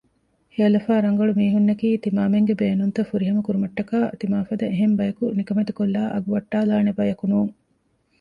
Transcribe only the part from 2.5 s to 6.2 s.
ބޭނުންތައް ފުރިހަމަކުރުމަށްޓަކައި ތިމާފަދަ އެހެން ބަޔަކު ނިކަމެތިކޮށްލައި